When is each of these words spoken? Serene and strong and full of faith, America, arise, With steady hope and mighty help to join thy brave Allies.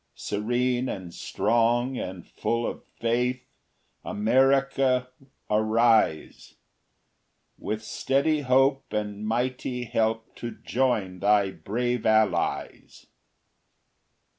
Serene 0.15 0.89
and 0.89 1.13
strong 1.13 1.95
and 1.95 2.27
full 2.27 2.65
of 2.65 2.83
faith, 2.99 3.45
America, 4.03 5.09
arise, 5.47 6.55
With 7.59 7.83
steady 7.83 8.39
hope 8.41 8.91
and 8.93 9.27
mighty 9.27 9.83
help 9.83 10.35
to 10.37 10.53
join 10.63 11.19
thy 11.19 11.51
brave 11.51 12.07
Allies. 12.07 13.05